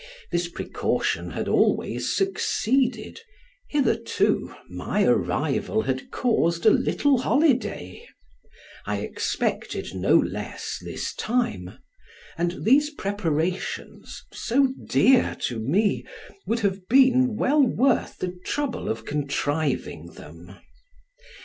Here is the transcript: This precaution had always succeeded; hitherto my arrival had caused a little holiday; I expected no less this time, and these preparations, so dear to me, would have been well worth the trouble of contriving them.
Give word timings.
This 0.31 0.47
precaution 0.47 1.29
had 1.29 1.47
always 1.47 2.15
succeeded; 2.15 3.19
hitherto 3.69 4.51
my 4.67 5.03
arrival 5.03 5.83
had 5.83 6.09
caused 6.09 6.65
a 6.65 6.71
little 6.71 7.19
holiday; 7.19 8.07
I 8.87 9.01
expected 9.01 9.93
no 9.93 10.15
less 10.17 10.79
this 10.83 11.13
time, 11.13 11.77
and 12.35 12.65
these 12.65 12.89
preparations, 12.89 14.25
so 14.33 14.73
dear 14.89 15.37
to 15.41 15.59
me, 15.59 16.03
would 16.47 16.61
have 16.61 16.87
been 16.87 17.35
well 17.35 17.61
worth 17.61 18.17
the 18.17 18.39
trouble 18.43 18.89
of 18.89 19.05
contriving 19.05 20.07
them. 20.13 20.55